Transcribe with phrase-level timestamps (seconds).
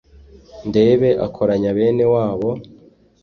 [0.69, 2.49] ndebe akoranya bene wabo,